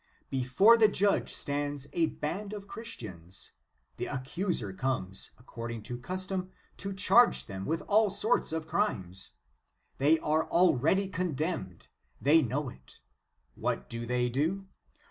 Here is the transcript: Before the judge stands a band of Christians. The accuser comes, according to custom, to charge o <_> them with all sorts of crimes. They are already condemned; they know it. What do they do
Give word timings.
Before 0.31 0.77
the 0.77 0.87
judge 0.87 1.31
stands 1.35 1.85
a 1.93 2.07
band 2.07 2.53
of 2.53 2.67
Christians. 2.67 3.51
The 3.97 4.07
accuser 4.07 4.73
comes, 4.73 5.29
according 5.37 5.83
to 5.83 5.99
custom, 5.99 6.49
to 6.77 6.91
charge 6.91 7.35
o 7.43 7.45
<_> 7.45 7.45
them 7.45 7.65
with 7.67 7.81
all 7.83 8.09
sorts 8.09 8.51
of 8.51 8.67
crimes. 8.67 9.33
They 9.99 10.17
are 10.17 10.49
already 10.49 11.07
condemned; 11.07 11.85
they 12.19 12.41
know 12.41 12.67
it. 12.67 12.97
What 13.53 13.89
do 13.91 14.07
they 14.07 14.27
do 14.27 14.65